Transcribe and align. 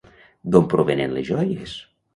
D'on 0.55 0.65
provenen 0.73 1.15
les 1.19 1.31
joies? 1.31 1.81